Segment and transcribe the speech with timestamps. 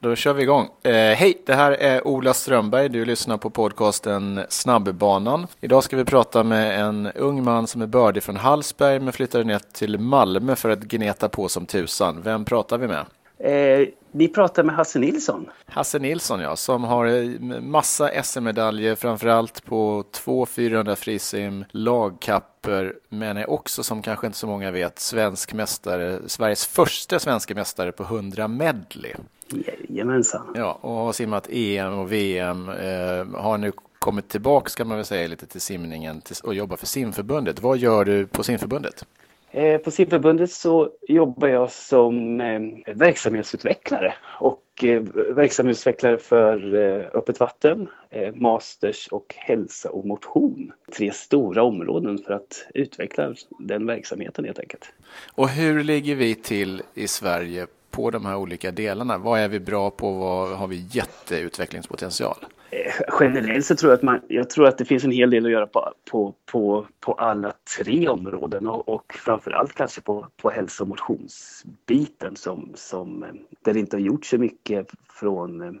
[0.00, 0.68] Då kör vi igång.
[0.82, 2.88] Eh, hej, det här är Ola Strömberg.
[2.88, 5.46] Du lyssnar på podcasten Snabbbanan.
[5.60, 9.44] Idag ska vi prata med en ung man som är bördig från Hallsberg men flyttade
[9.44, 12.22] ner till Malmö för att gneta på som tusan.
[12.22, 13.06] Vem pratar vi med?
[13.38, 15.50] Eh, vi pratar med Hasse Nilsson.
[15.66, 23.36] Hasse Nilsson ja, som har eh, massa SM-medaljer, framförallt på två 400 frisim, lagkapper, men
[23.36, 28.02] är också som kanske inte så många vet svensk mästare, Sveriges första svenska mästare på
[28.02, 29.12] 100 medley.
[29.50, 30.46] Jajamensan.
[30.54, 35.06] Ja, och har simmat EM och VM, eh, har nu kommit tillbaka ska man väl
[35.06, 37.62] säga lite till simningen och jobbar för simförbundet.
[37.62, 39.04] Vad gör du på simförbundet?
[39.50, 45.02] Eh, på simförbundet så jobbar jag som eh, verksamhetsutvecklare och eh,
[45.34, 46.74] verksamhetsutvecklare för
[47.16, 47.88] öppet vatten,
[48.34, 50.72] masters och hälsa och motion.
[50.96, 54.92] Tre stora områden för att utveckla den verksamheten helt enkelt.
[55.34, 59.18] Och hur ligger vi till i Sverige på de här olika delarna?
[59.18, 60.12] Vad är vi bra på?
[60.12, 62.36] Vad har vi jätteutvecklingspotential?
[62.70, 65.46] Eh, generellt så tror jag att man, jag tror att det finns en hel del
[65.46, 70.50] att göra på, på, på, på alla tre områden och, och framförallt kanske på, på
[70.50, 73.28] hälso och motionsbiten som, som eh,
[73.62, 75.72] där det inte har gjorts så mycket från eh,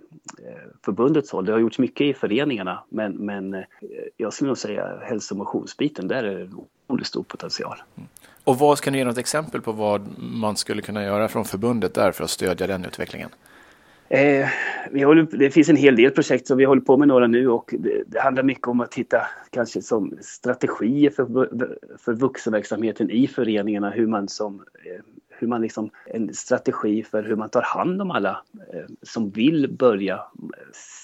[0.84, 1.44] förbundets håll.
[1.44, 3.64] Det har gjorts mycket i föreningarna men, men
[4.16, 6.50] jag skulle nog säga hälso och motionsbiten, där är det
[6.88, 7.82] otroligt stor potential.
[7.96, 8.08] Mm.
[8.48, 11.94] Och vad ska ni ge något exempel på vad man skulle kunna göra från förbundet
[11.94, 13.30] där för att stödja den utvecklingen?
[14.08, 14.48] Eh,
[14.90, 17.48] vi håller, det finns en hel del projekt som vi håller på med några nu
[17.48, 21.26] och det, det handlar mycket om att hitta kanske som strategier för,
[21.98, 24.54] för vuxenverksamheten i föreningarna, hur man som
[24.84, 25.02] eh,
[25.38, 29.76] hur man liksom, en strategi för hur man tar hand om alla eh, som vill
[29.78, 30.20] börja eh,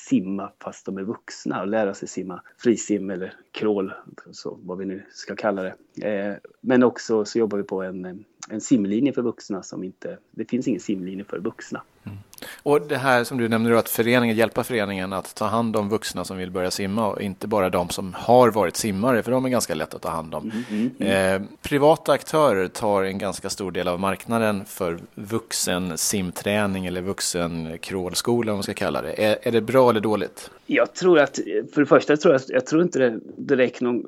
[0.08, 3.92] simma fast de är vuxna och lära sig simma frisim eller crawl,
[4.32, 5.74] så vad vi nu ska kalla det.
[6.08, 10.50] Eh, men också så jobbar vi på en, en simlinje för vuxna som inte, det
[10.50, 11.82] finns ingen simlinje för vuxna.
[12.04, 12.18] Mm.
[12.62, 15.88] Och det här som du nämnde då, att föreningen, hjälpa föreningen att ta hand om
[15.88, 19.44] vuxna som vill börja simma och inte bara de som har varit simmare, för de
[19.44, 20.50] är ganska lätt att ta hand om.
[20.50, 21.42] Mm, mm, mm.
[21.42, 27.78] eh, privata aktörer tar en ganska stor del av marknaden för vuxen simträning eller vuxen
[27.78, 29.24] crawlskola om man ska kalla det.
[29.24, 30.50] Är, är det bra eller dåligt?
[30.66, 31.38] Jag tror att,
[31.74, 34.04] för det första tror jag, jag tror inte det direkt någon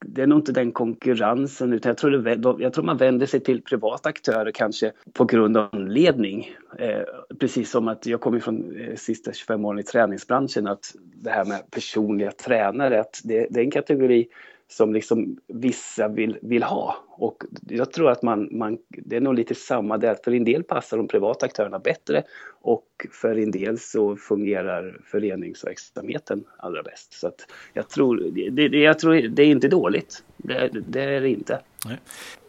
[0.00, 3.40] det är nog inte den konkurrensen utan jag tror, det, jag tror man vänder sig
[3.40, 6.56] till privata aktörer kanske på grund av anledning.
[6.78, 7.02] Eh,
[7.40, 11.44] precis som att jag kommer från eh, sista 25 åren i träningsbranschen att det här
[11.44, 14.28] med personliga tränare, att det, det är en kategori
[14.68, 16.96] som liksom vissa vill, vill ha.
[17.08, 20.16] Och jag tror att man, man, det är nog lite samma där.
[20.24, 22.22] För en del passar de privata aktörerna bättre
[22.60, 27.12] och för en del så fungerar föreningsverksamheten allra bäst.
[27.12, 30.24] Så att jag, tror, det, det, jag tror det är inte dåligt.
[30.36, 31.60] Det, det är det inte.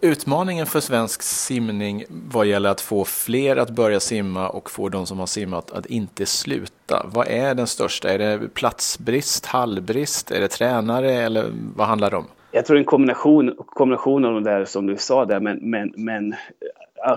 [0.01, 5.05] Utmaningen för svensk simning vad gäller att få fler att börja simma och få de
[5.05, 7.05] som har simmat att inte sluta.
[7.13, 8.09] Vad är den största?
[8.09, 12.27] Är det platsbrist, hallbrist, är det tränare eller vad handlar det om?
[12.51, 16.35] Jag tror en kombination, kombination av de där som du sa där men, men, men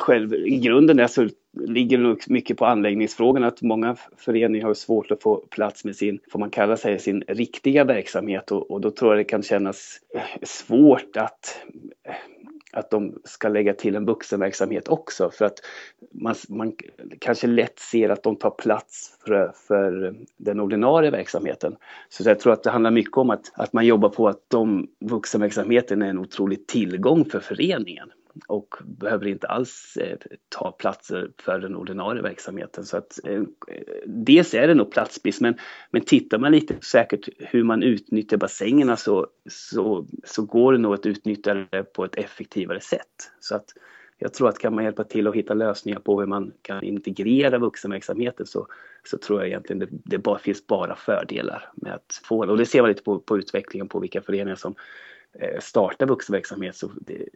[0.01, 1.29] själv, i grunden är så
[1.67, 6.19] ligger nog mycket på anläggningsfrågan att många föreningar har svårt att få plats med sin,
[6.33, 8.53] får man kalla sig, sin riktiga verksamhet.
[8.53, 11.63] Och, och då tror jag det kan kännas eh, svårt att
[12.05, 12.15] eh,
[12.73, 15.31] att de ska lägga till en vuxenverksamhet också.
[15.31, 15.59] För att
[16.13, 16.73] man, man
[17.19, 21.77] kanske lätt ser att de tar plats för, för den ordinarie verksamheten.
[22.09, 24.89] Så jag tror att det handlar mycket om att, att man jobbar på att de
[25.01, 28.11] vuxenverksamheten är en otrolig tillgång för föreningen
[28.47, 30.17] och behöver inte alls eh,
[30.49, 32.85] ta platser för den ordinarie verksamheten.
[32.85, 33.43] Så att, eh,
[34.07, 35.55] dels är det nog platsbrist men,
[35.91, 40.95] men tittar man lite säkert hur man utnyttjar bassängerna så, så, så går det nog
[40.95, 43.31] att utnyttja det på ett effektivare sätt.
[43.41, 43.65] Så att
[44.19, 47.59] jag tror att kan man hjälpa till att hitta lösningar på hur man kan integrera
[47.59, 48.67] vuxenverksamheten så,
[49.05, 52.53] så tror jag egentligen det, det bara, finns bara fördelar med att få det.
[52.53, 54.75] Och det ser man lite på, på utvecklingen på vilka föreningar som
[55.33, 57.29] Eh, starta vuxenverksamhet så det,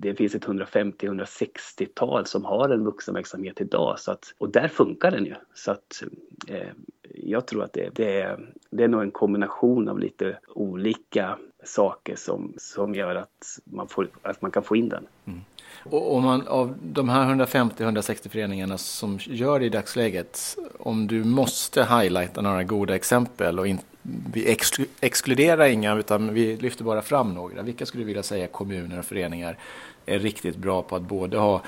[0.00, 5.24] det finns ett 150-160-tal som har en vuxenverksamhet idag så att, och där funkar den
[5.24, 5.34] ju.
[5.54, 6.02] Så att
[6.48, 6.68] eh,
[7.14, 12.16] jag tror att det, det, är, det är nog en kombination av lite olika saker
[12.16, 15.06] som, som gör att man, får, att man kan få in den.
[15.26, 15.40] Mm.
[15.84, 21.24] Och om man av de här 150-160 föreningarna som gör det i dagsläget, om du
[21.24, 23.84] måste highlighta några goda exempel och inte
[24.32, 24.56] vi
[25.00, 27.62] exkluderar inga utan vi lyfter bara fram några.
[27.62, 29.58] Vilka skulle du vilja säga kommuner och föreningar
[30.06, 31.62] är riktigt bra på att både ha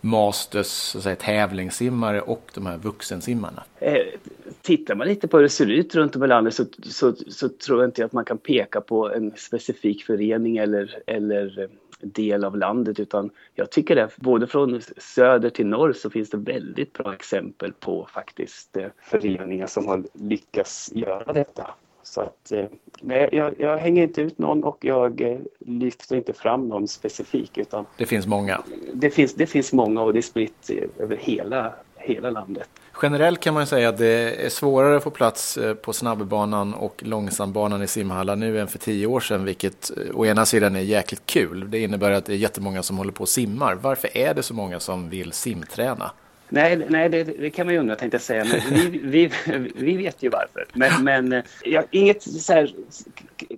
[0.00, 3.64] masters, så att säga, tävlingssimmare och de här vuxensimmarna?
[3.78, 3.96] Eh,
[4.62, 7.48] tittar man lite på hur det ser ut runt om i landet så, så, så
[7.48, 11.68] tror jag inte att man kan peka på en specifik förening eller, eller
[12.00, 16.36] del av landet utan jag tycker det, både från söder till norr så finns det
[16.36, 21.70] väldigt bra exempel på faktiskt eh, föreningar som har lyckats göra detta.
[22.02, 22.64] Så att, eh,
[23.00, 27.58] nej, jag, jag, hänger inte ut någon och jag eh, lyfter inte fram någon specifik.
[27.58, 28.62] Utan det finns många?
[28.92, 31.72] Det finns, det finns många och det är spritt över hela,
[32.14, 32.68] hela landet.
[33.02, 37.02] Generellt kan man säga att det är svårare att få plats eh, på snabbbanan och
[37.06, 41.26] långsambanan i simhallar nu än för tio år sedan, vilket å ena sidan är jäkligt
[41.26, 41.70] kul.
[41.70, 43.74] Det innebär att det är jättemånga som håller på och simmar.
[43.74, 46.10] Varför är det så många som vill simträna?
[46.48, 48.44] Nej, nej det, det, kan man ju undra tänkte jag säga.
[48.44, 49.30] Men vi, vi,
[49.74, 50.66] vi vet ju varför.
[50.72, 52.74] Men, men ja, inget så här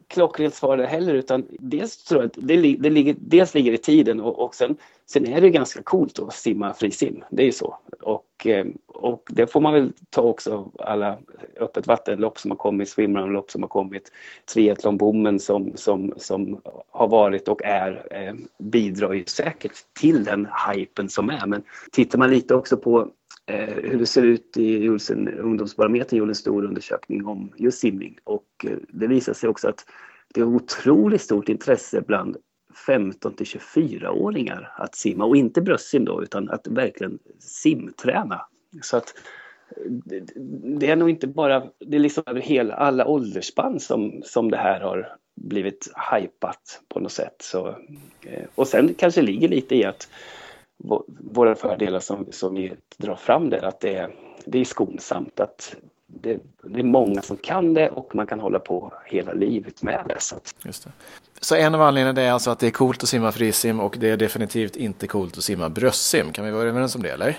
[0.09, 3.79] klockrent svar där heller utan dels tror jag att det, det ligger, dels ligger i
[3.79, 4.77] tiden och, och sen,
[5.07, 7.25] sen är det ganska coolt att simma frisim.
[7.31, 7.79] Det är ju så.
[8.01, 11.19] Och, eh, Eh, och det får man väl ta också alla
[11.61, 14.13] öppet vattenlopp som har kommit, swimrunlopp som har kommit,
[14.55, 16.61] triathlonboomen som, som, som
[16.91, 21.47] har varit och är eh, bidrar ju säkert till den hypen som är.
[21.47, 23.09] Men tittar man lite också på
[23.47, 28.19] eh, hur det ser ut i Julsen ungdomsbarometern gjorde en stor undersökning om just simning
[28.25, 29.85] och eh, det visar sig också att
[30.35, 32.37] det är otroligt stort intresse bland
[32.87, 38.47] 15 till 24-åringar att simma och inte bröstsim då utan att verkligen simträna.
[38.83, 39.15] Så att
[40.79, 44.57] det är nog inte bara, det är liksom över hela, alla åldersspann som, som det
[44.57, 47.37] här har blivit hypat på något sätt.
[47.39, 47.69] Så,
[48.23, 50.09] eh, och sen kanske ligger lite i att
[51.21, 54.15] våra fördelar som, som vi drar fram där, att det är,
[54.45, 55.77] det är skonsamt, att
[56.21, 60.05] det, det, är många som kan det och man kan hålla på hela livet med
[60.09, 60.21] det.
[60.21, 60.91] Så, Just det.
[61.41, 64.11] så en av anledningarna är alltså att det är coolt att simma frisim och det
[64.11, 66.33] är definitivt inte coolt att simma bröstsim.
[66.33, 67.39] Kan vi vara överens om det eller?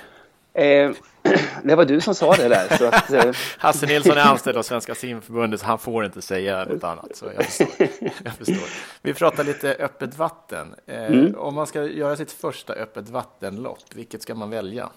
[0.54, 0.92] Eh,
[1.64, 2.78] det var du som sa det där.
[2.78, 3.34] Så att, eh.
[3.58, 7.16] Hasse Nilsson är anställd av Svenska simförbundet, så han får inte säga något annat.
[7.16, 7.68] Så jag förstår.
[8.24, 8.70] jag förstår.
[9.02, 10.76] Vi pratar lite öppet vatten.
[10.86, 11.36] Eh, mm.
[11.36, 14.90] Om man ska göra sitt första öppet vattenlopp, vilket ska man välja?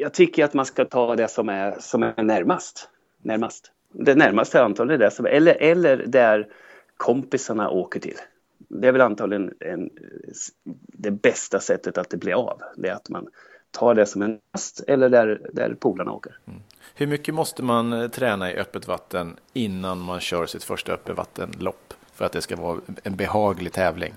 [0.00, 2.88] Jag tycker att man ska ta det som är, som är närmast.
[3.22, 3.72] närmast.
[3.92, 6.48] Det närmaste antagligen är det som, eller, eller där
[6.96, 8.16] kompisarna åker till
[8.68, 9.90] det är väl antagligen en,
[10.86, 12.62] det bästa sättet att det blir av.
[12.76, 13.28] Det är att man
[13.70, 16.38] tar det som en närmast eller där, där polarna åker.
[16.46, 16.60] Mm.
[16.94, 21.16] Hur mycket måste man eh, träna i öppet vatten innan man kör sitt första öppet
[21.16, 24.14] vattenlopp för att det ska vara en behaglig tävling?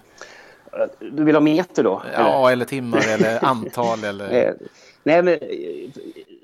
[0.99, 2.03] Du vill ha meter då?
[2.13, 4.55] Ja, eller timmar eller antal eller...
[5.03, 5.39] Nej, men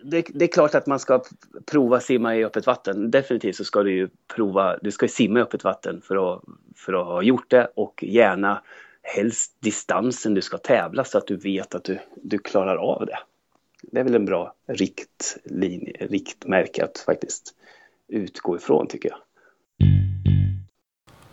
[0.03, 1.23] det, det, är klart att man ska
[1.65, 3.11] prova simma i öppet vatten.
[3.11, 6.43] Definitivt så ska du ju prova, du ska simma i öppet vatten för att,
[6.75, 8.61] för att ha gjort det och gärna
[9.01, 13.19] helst distansen du ska tävla så att du vet att du, du klarar av det.
[13.81, 17.55] Det är väl en bra riktlinje, riktmärke att faktiskt
[18.07, 19.17] utgå ifrån tycker jag.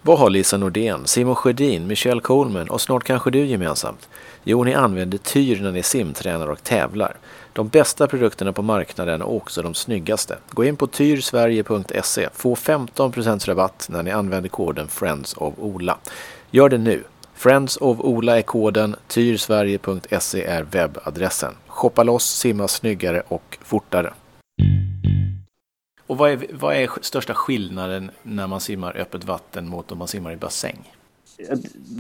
[0.07, 4.09] Vad har Lisa Nordén, Simon Sjödin, Michelle Coleman och snart kanske du gemensamt?
[4.43, 7.17] Jo, ni använder tyr när ni simtränar och tävlar.
[7.53, 10.39] De bästa produkterna på marknaden och också de snyggaste.
[10.51, 12.29] Gå in på tyrsverige.se.
[12.35, 15.99] Få 15% rabatt när ni använder koden Friends of Ola.
[16.51, 17.05] Gör det nu.
[17.35, 21.55] Friends of Ola är koden, tyrsverige.se är webbadressen.
[21.67, 24.13] Shoppa loss, simma snyggare och fortare.
[26.07, 30.09] Och vad är, vad är största skillnaden när man simmar öppet vatten mot om man
[30.09, 30.79] simmar i bassäng?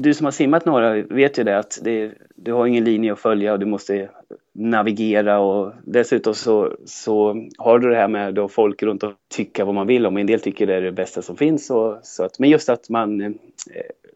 [0.00, 3.18] Du som har simmat några vet ju det att det, du har ingen linje att
[3.18, 4.08] följa och du måste
[4.52, 9.64] navigera och dessutom så, så har du det här med då folk runt och tycka
[9.64, 10.16] vad man vill om.
[10.16, 11.70] En del tycker det är det bästa som finns.
[11.70, 13.32] Och, så att, men just att man eh,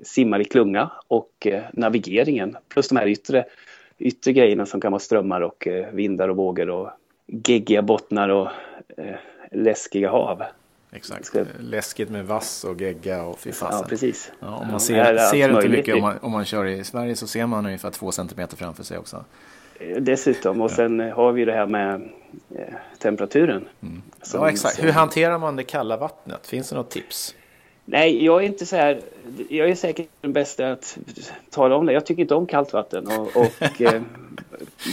[0.03, 3.45] simmar i klunga och eh, navigeringen plus de här yttre,
[3.99, 6.91] yttre grejerna som kan vara strömmar och eh, vindar och vågor och
[7.27, 8.49] geggiga bottnar och
[8.97, 9.17] eh,
[9.51, 10.43] läskiga hav.
[10.91, 11.25] Exakt.
[11.25, 11.45] Ska...
[11.61, 13.79] Läskigt med vass och gegga och fy fasen.
[13.83, 14.33] Ja, precis.
[14.41, 17.27] Ja, om man ser, ser inte mycket om man, om man kör i Sverige så
[17.27, 19.25] ser man ungefär två centimeter framför sig också.
[19.81, 21.95] Eh, dessutom och sen har vi det här med
[22.57, 23.65] eh, temperaturen.
[23.83, 24.03] Mm.
[24.23, 24.75] Som, ja exakt.
[24.75, 24.85] Som...
[24.85, 26.47] Hur hanterar man det kalla vattnet?
[26.47, 27.35] Finns det något tips?
[27.85, 29.01] Nej, jag är inte så här.
[29.49, 30.99] Jag är säkert den bästa att
[31.51, 31.93] tala om det.
[31.93, 34.03] Jag tycker inte om kallt vatten och, och eh,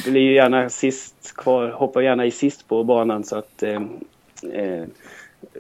[0.05, 1.69] blir gärna sist kvar.
[1.69, 3.63] Hoppar gärna i sist på banan så att.
[3.63, 3.81] Eh,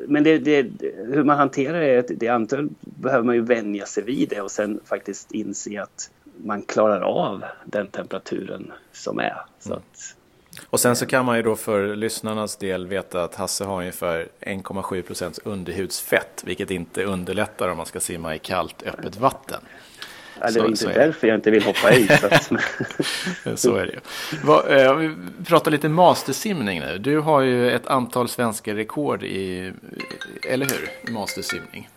[0.07, 0.67] men det, det,
[1.07, 4.79] hur man hanterar det, det antagligen behöver man ju vänja sig vid det och sen
[4.85, 9.45] faktiskt inse att man klarar av den temperaturen som är.
[9.65, 9.77] Mm.
[9.77, 10.15] att,
[10.69, 14.27] och sen så kan man ju då för lyssnarnas del veta att Hasse har ungefär
[14.41, 19.61] 1,7 procents underhudsfett, vilket inte underlättar om man ska simma i kallt öppet vatten.
[20.41, 22.07] Ja, det är inte därför jag inte vill hoppa i.
[22.07, 22.57] så,
[23.55, 23.99] så är det ju.
[24.43, 25.15] Va, eh, vi
[25.47, 26.97] pratar lite mastersimning nu.
[26.97, 29.71] Du har ju ett antal svenska rekord i,
[30.49, 31.89] eller hur, i mastersimning.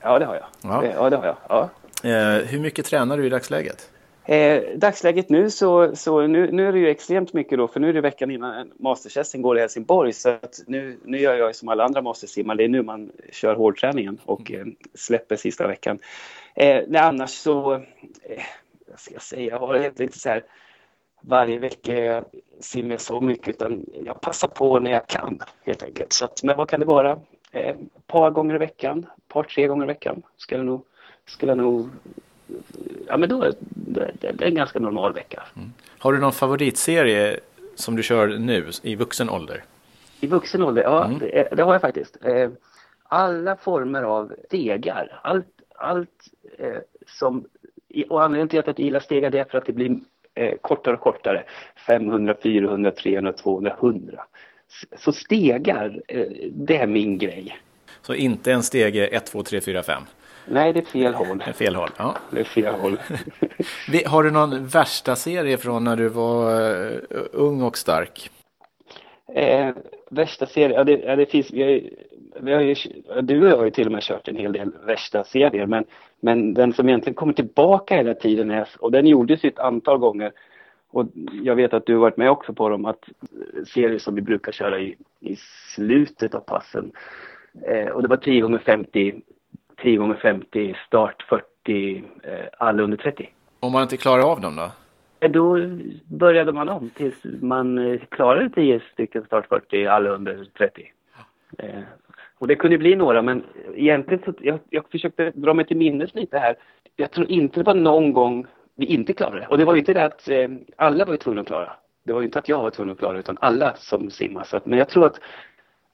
[0.00, 0.46] Ja, det har jag.
[0.62, 1.36] Ja, ja det har jag.
[1.48, 1.70] Ja.
[2.10, 3.90] Eh, hur mycket tränar du i dagsläget?
[4.26, 7.88] Eh, dagsläget nu så, så nu, nu är det ju extremt mycket då, för nu
[7.88, 10.12] är det veckan innan Masterchessen går i Helsingborg.
[10.12, 13.54] Så att nu, nu gör jag som alla andra mastersimmare, det är nu man kör
[13.54, 15.98] hårdträningen och eh, släpper sista veckan.
[16.54, 18.42] Eh, nej, annars så, eh,
[18.86, 20.44] vad ska jag säga, jag har inte så här
[21.20, 22.24] varje vecka jag
[22.60, 26.12] simmar så mycket utan jag passar på när jag kan helt enkelt.
[26.12, 27.20] Så att, men vad kan det vara?
[27.52, 30.84] Eh, ett par gånger i veckan, ett par tre gånger i veckan skulle jag nog,
[31.26, 31.90] skulle jag nog
[33.06, 35.42] ja men då, det, det är en ganska normal vecka.
[35.56, 35.72] Mm.
[35.98, 37.40] Har du någon favoritserie
[37.74, 39.64] som du kör nu i vuxen ålder?
[40.20, 40.82] I vuxen ålder?
[40.82, 41.18] Ja, mm.
[41.18, 42.16] det, det, har jag faktiskt.
[42.24, 42.50] Eh,
[43.02, 45.20] alla former av stegar.
[45.22, 46.24] Allt, allt
[46.58, 47.44] eh, som...
[48.08, 49.96] Och anledningen till att jag gillar stegar det är för att det blir
[50.34, 51.44] eh, kortare och kortare.
[51.86, 54.24] 500, 400, 300, 200, 100.
[54.98, 57.58] Så stegar, eh, det är min grej.
[58.02, 60.02] Så inte en stege 1, 2, 3, 4, 5?
[60.46, 61.38] Nej, det är fel håll.
[61.38, 62.16] Det är fel håll, ja.
[62.30, 62.98] Det är fel håll.
[64.06, 66.98] har du någon värsta serie från när du var uh,
[67.32, 68.30] ung och stark?
[69.34, 69.70] Eh,
[70.10, 71.90] värsta serie, ja det, ja, det finns, har,
[72.40, 72.74] vi har ju,
[73.22, 75.84] du och jag har ju till och med kört en hel del värsta serier men,
[76.20, 79.98] men den som egentligen kommer tillbaka hela tiden är, och den gjordes ju ett antal
[79.98, 80.32] gånger
[80.90, 81.06] och
[81.42, 83.08] jag vet att du har varit med också på dem, att
[83.66, 85.36] serier som vi brukar köra i, i
[85.74, 86.92] slutet av passen.
[87.62, 89.22] Eh, och det var 10 gånger 50
[89.76, 93.30] 10 gånger 50 start 40, eh, alla under 30.
[93.60, 94.70] Om man inte klarar av dem då?
[95.20, 95.58] Eh, då
[96.04, 100.92] började man om tills man eh, klarade 10 stycken start 40, alla under 30.
[101.58, 101.80] Eh,
[102.38, 106.14] och det kunde bli några, men egentligen så, jag, jag försökte dra mig till minnes
[106.14, 106.56] lite här.
[106.96, 109.46] Jag tror inte det var någon gång vi inte klarade det.
[109.46, 111.72] Och det var ju inte det att eh, alla var ju tvungna att klara.
[112.04, 114.44] Det var ju inte att jag var tvungen att klara utan alla som simmar.
[114.44, 115.20] Så att, men jag tror att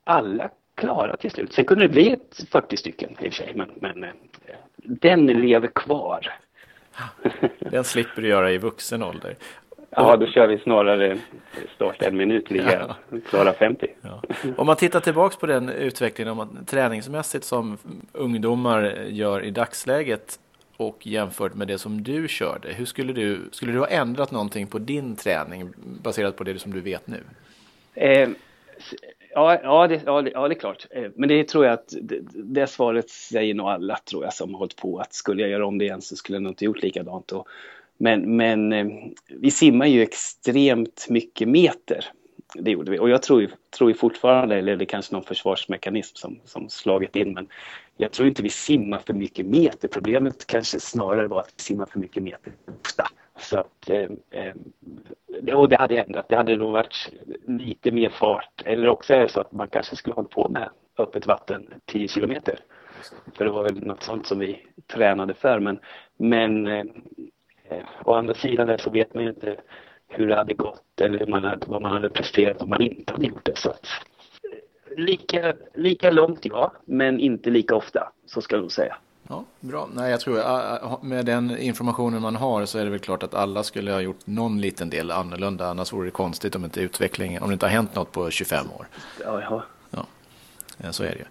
[0.04, 1.52] alla klarade till slut.
[1.52, 4.10] Sen kunde det bli ett 40 stycken i och för sig, men, men eh,
[4.76, 6.26] den lever kvar.
[7.58, 9.36] Den slipper du göra i vuxen ålder.
[9.90, 11.18] Ja, då kör vi snarare
[11.74, 13.18] start en minut, ligga ja.
[13.28, 13.86] klara 50.
[14.02, 14.22] Ja.
[14.56, 17.78] Om man tittar tillbaks på den utvecklingen om man, träningsmässigt som
[18.12, 20.38] ungdomar gör i dagsläget
[20.76, 22.68] och jämfört med det som du körde.
[22.68, 26.72] Hur skulle du, skulle du ha ändrat någonting på din träning baserat på det som
[26.72, 27.20] du vet nu?
[27.94, 28.28] Eh,
[29.34, 30.86] Ja, ja, det, ja, det, ja, det är klart.
[30.90, 34.54] Eh, men det tror jag att det, det svaret säger nog alla tror jag som
[34.54, 36.64] har hållit på att skulle jag göra om det igen så skulle jag nog inte
[36.64, 37.32] gjort likadant.
[37.32, 37.48] Och,
[38.02, 38.86] men, men eh,
[39.28, 42.06] vi simmar ju extremt mycket meter.
[42.54, 42.98] Det gjorde vi.
[42.98, 47.32] Och jag tror tror fortfarande, eller det är kanske någon försvarsmekanism som, som slagit in,
[47.32, 47.48] men
[47.96, 49.88] jag tror inte vi simmar för mycket meter.
[49.88, 52.52] Problemet kanske snarare var att vi simmar för mycket meter
[52.84, 53.06] ofta.
[53.38, 56.28] Så att, eh, eh och det hade ändrat.
[56.28, 57.12] Det hade nog varit
[57.46, 58.62] lite mer fart.
[58.64, 62.08] Eller också är det så att man kanske skulle hålla på med öppet vatten 10
[62.08, 62.58] kilometer.
[63.34, 65.60] För det var väl något sånt som vi tränade för.
[65.60, 65.78] Men,
[66.16, 66.84] men eh,
[67.70, 69.56] eh, å andra sidan så vet man ju inte
[70.08, 73.26] hur det hade gått eller man hade, vad man hade presterat om man inte hade
[73.26, 73.58] gjort det.
[73.58, 73.86] Så att,
[74.96, 78.12] lika, lika långt ja, men inte lika ofta.
[78.26, 78.96] Så ska jag nog säga.
[79.28, 79.88] Ja, bra.
[79.94, 83.34] Nej, jag tror att med den informationen man har så är det väl klart att
[83.34, 85.66] alla skulle ha gjort någon liten del annorlunda.
[85.66, 88.66] Annars vore det konstigt om inte utvecklingen, om det inte har hänt något på 25
[88.78, 88.86] år.
[89.24, 89.40] Ja,
[89.90, 90.06] ja.
[90.76, 91.24] ja så är det ju.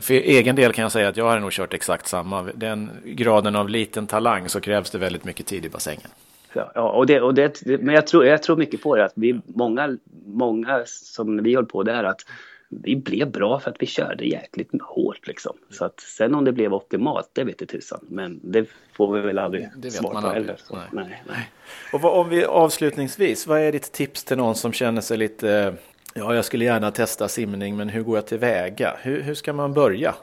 [0.00, 2.42] För egen del kan jag säga att jag har nog kört exakt samma.
[2.42, 6.08] Den graden av liten talang så krävs det väldigt mycket tid i bassängen.
[6.54, 9.04] Ja, och det, och det, men jag tror, jag tror mycket på det.
[9.04, 12.20] Att vi, många, många som vi håller på där att
[12.68, 15.56] vi blev bra för att vi körde jäkligt hårt liksom.
[15.70, 18.00] Så att sen om det blev optimalt, det vet tusan.
[18.08, 20.56] Men det får vi väl aldrig det vet svar på heller.
[20.72, 20.82] Nej.
[20.92, 21.50] Nej, nej.
[21.92, 25.74] Och vad, om vi avslutningsvis, vad är ditt tips till någon som känner sig lite,
[26.14, 28.96] ja jag skulle gärna testa simning men hur går jag tillväga?
[29.02, 30.14] Hur, hur ska man börja?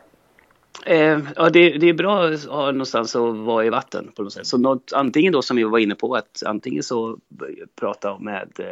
[0.86, 4.34] Eh, ja, det, det, är bra att ha någonstans att vara i vatten på något
[4.34, 4.48] sätt.
[4.48, 7.18] Så något, antingen då som vi var inne på att antingen så
[7.80, 8.68] prata med eh,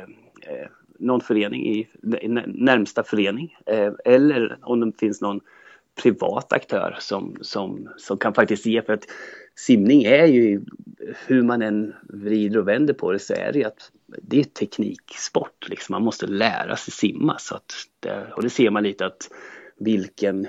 [0.53, 0.67] eh
[0.99, 1.87] någon förening i
[2.45, 5.39] närmsta förening eh, eller om det finns någon
[6.03, 9.05] privat aktör som, som, som kan faktiskt ge för att
[9.55, 10.61] simning är ju
[11.27, 14.43] hur man än vrider och vänder på det så är det ju att det är
[14.43, 15.93] tekniksport liksom.
[15.93, 19.29] Man måste lära sig simma så att det, och det ser man lite att
[19.77, 20.47] vilken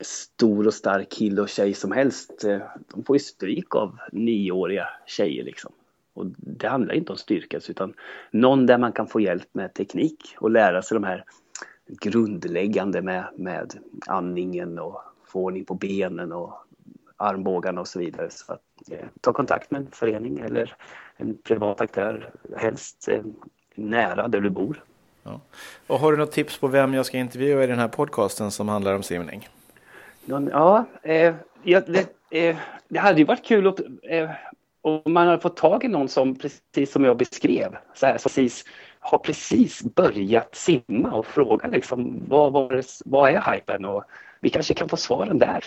[0.00, 2.58] stor och stark kille och tjej som helst eh,
[2.94, 5.72] de får ju stryk av nioåriga tjejer liksom.
[6.14, 7.94] Och det handlar inte om styrka utan
[8.30, 11.24] någon där man kan få hjälp med teknik och lära sig de här
[11.86, 13.74] grundläggande med, med
[14.06, 16.65] andningen och få ordning på benen och
[17.16, 18.30] armbågarna och så vidare.
[18.30, 20.76] Så att, eh, ta kontakt med en förening eller
[21.16, 23.22] en privat aktör, helst eh,
[23.74, 24.82] nära där du bor.
[25.22, 25.40] Ja.
[25.86, 28.68] Och har du något tips på vem jag ska intervjua i den här podcasten som
[28.68, 29.48] handlar om simning?
[30.24, 32.56] Ja, eh, jag, det, eh,
[32.88, 34.30] det hade ju varit kul att, eh,
[34.80, 38.64] om man hade fått tag i någon som, precis som jag beskrev, så här, precis,
[39.00, 43.84] har precis börjat simma och fråga liksom, vad, vad, vad är hypen?
[43.84, 44.04] Och
[44.40, 45.62] vi kanske kan få svaren där.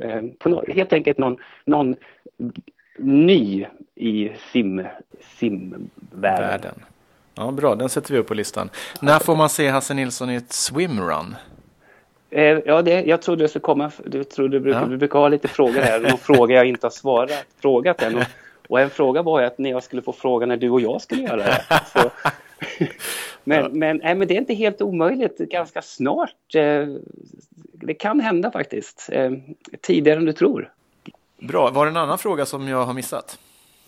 [0.00, 1.96] Eh, på helt enkelt någon, någon
[2.98, 4.86] ny i sim,
[5.20, 6.74] simvärlden.
[7.34, 8.70] Ja, bra, den sätter vi upp på listan.
[9.00, 11.36] När får man se Hasse Nilsson i ett swimrun?
[12.30, 13.90] Eh, ja, det, jag trodde det skulle komma.
[14.04, 14.86] Du, trodde, du, brukar, ja.
[14.86, 16.00] du brukar ha lite frågor här.
[16.00, 18.16] Någon fråga jag inte har svarat, frågat än.
[18.16, 18.22] Och,
[18.68, 21.02] och, en fråga var ju att när jag skulle få fråga när du och jag
[21.02, 21.64] skulle göra det.
[21.92, 22.10] Så,
[23.44, 23.68] men, ja.
[23.72, 25.38] men, nej, men det är inte helt omöjligt.
[25.38, 26.54] Ganska snart.
[26.54, 26.86] Eh,
[27.80, 29.08] det kan hända faktiskt.
[29.12, 29.30] Eh,
[29.80, 30.72] tidigare än du tror.
[31.38, 31.70] Bra.
[31.70, 33.38] Var det en annan fråga som jag har missat?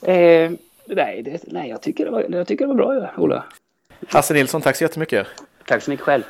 [0.03, 0.51] Eh,
[0.87, 3.45] nej, det, nej jag, tycker det var, jag tycker det var bra, Ola.
[4.09, 5.27] Hasse Nilsson, tack så jättemycket.
[5.67, 6.23] Tack så mycket själv.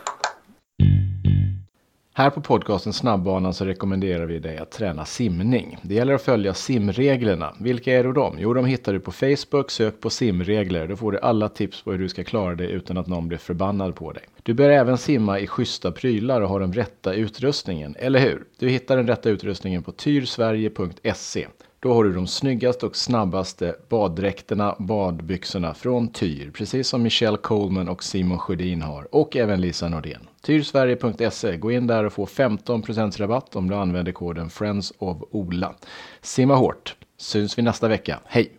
[2.19, 5.79] Här på podcasten Snabbbanan så rekommenderar vi dig att träna simning.
[5.83, 7.55] Det gäller att följa simreglerna.
[7.61, 8.37] Vilka är då de?
[8.39, 9.71] Jo, de hittar du på Facebook.
[9.71, 10.87] Sök på simregler.
[10.87, 13.39] Då får du alla tips på hur du ska klara dig utan att någon blir
[13.39, 14.23] förbannad på dig.
[14.43, 18.45] Du bör även simma i schyssta prylar och ha den rätta utrustningen, eller hur?
[18.59, 21.47] Du hittar den rätta utrustningen på tyrsverige.se.
[21.81, 27.89] Då har du de snyggaste och snabbaste baddräkterna, badbyxorna från Tyr, precis som Michelle Coleman
[27.89, 30.29] och Simon Sjödin har, och även Lisa Nordén.
[30.43, 35.75] Tyrsverige.se, gå in där och få 15% rabatt om du använder koden Friends of Ola.
[36.21, 38.58] Simma hårt, syns vi nästa vecka, hej!